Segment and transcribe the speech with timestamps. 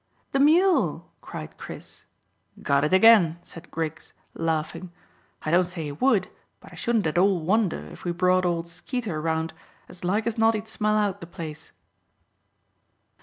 [0.31, 2.05] "The mule," cried Chris.
[2.63, 4.91] "Got it again," said Griggs, laughing.
[5.43, 6.27] "I don't say he would,
[6.59, 9.53] but I shouldn't at all wonder, if we brought old Skeeter round,
[9.87, 11.71] as like as not he'd smell out the place."